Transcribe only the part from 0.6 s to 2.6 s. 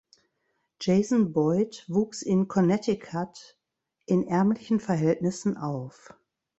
Jason Boyd wuchs in